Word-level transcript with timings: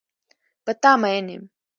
په 0.63 0.71
تا 0.81 0.91
مین 1.01 1.27
یم. 1.33 1.43